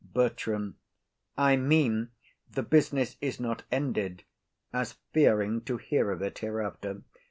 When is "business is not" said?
2.63-3.65